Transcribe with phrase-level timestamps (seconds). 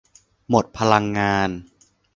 [0.49, 1.49] หมดพลังงาน